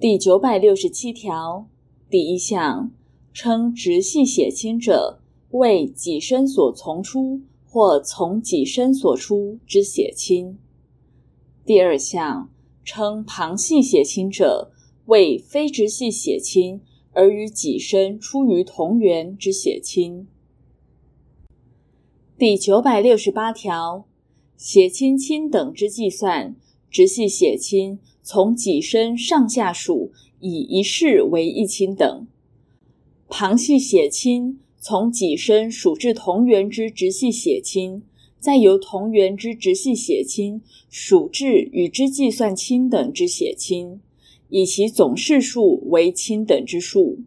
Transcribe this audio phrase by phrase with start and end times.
[0.00, 1.68] 第九百六十七条
[2.08, 2.90] 第一项，
[3.34, 10.58] 称直系血亲者，为己身所从出或从己身所出之血亲。
[11.66, 12.50] 第二项，
[12.82, 14.72] 称旁系血亲者，
[15.04, 16.80] 为非直系血亲
[17.12, 20.26] 而与己身出于同源之血亲。
[22.38, 24.06] 第九百六十八条，
[24.56, 26.56] 血亲亲等之计算，
[26.90, 32.26] 直系血亲从己身上下属以一世为一亲等；
[33.28, 38.02] 旁系血亲从己身属至同源之直系血亲，
[38.38, 44.00] 再由同源之直系血亲属至与之计算亲等之血亲，
[44.48, 47.18] 以其总氏数为亲等之数。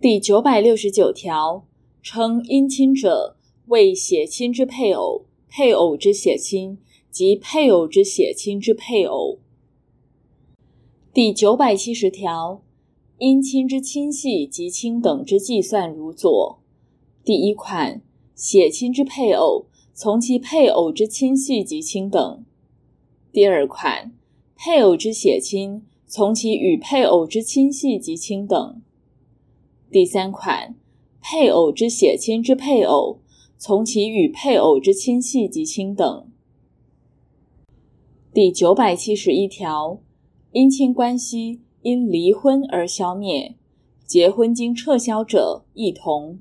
[0.00, 1.64] 第九百六十九条。
[2.00, 6.78] 称姻亲者，为血亲之配偶、配偶之血亲
[7.10, 9.38] 及配偶之血亲之配偶。
[11.12, 12.62] 第九百七十条，
[13.18, 16.58] 姻亲之亲系及亲等之计算如左：
[17.24, 18.00] 第一款，
[18.34, 22.44] 血亲之配偶从其配偶之亲系及亲等；
[23.32, 24.12] 第二款，
[24.54, 28.80] 配偶之血亲从其与配偶之亲系及亲等；
[29.90, 30.76] 第三款。
[31.20, 33.18] 配偶之血亲之配偶，
[33.58, 36.26] 从其与配偶之亲系及亲等。
[38.34, 40.00] 第九百七十一条，
[40.52, 43.54] 姻亲关系因离婚而消灭，
[44.04, 46.38] 结婚经撤销者，一同。